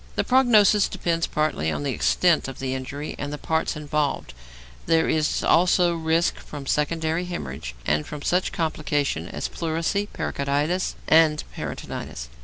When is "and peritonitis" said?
11.07-12.29